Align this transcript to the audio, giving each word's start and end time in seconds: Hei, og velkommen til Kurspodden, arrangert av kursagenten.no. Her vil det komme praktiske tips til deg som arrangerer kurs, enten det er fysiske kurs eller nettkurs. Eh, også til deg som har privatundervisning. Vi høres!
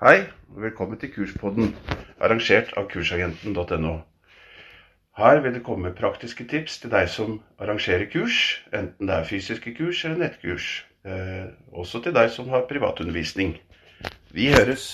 Hei, 0.00 0.22
og 0.48 0.62
velkommen 0.62 0.96
til 0.96 1.10
Kurspodden, 1.12 1.74
arrangert 2.24 2.70
av 2.80 2.86
kursagenten.no. 2.88 3.90
Her 5.20 5.40
vil 5.44 5.52
det 5.52 5.60
komme 5.66 5.90
praktiske 5.92 6.46
tips 6.48 6.78
til 6.80 6.94
deg 6.94 7.10
som 7.12 7.34
arrangerer 7.60 8.06
kurs, 8.08 8.38
enten 8.72 9.10
det 9.10 9.18
er 9.18 9.28
fysiske 9.28 9.74
kurs 9.76 10.00
eller 10.08 10.22
nettkurs. 10.22 10.70
Eh, 11.04 11.52
også 11.76 12.00
til 12.00 12.16
deg 12.16 12.32
som 12.32 12.48
har 12.48 12.64
privatundervisning. 12.70 13.58
Vi 14.32 14.48
høres! 14.54 14.88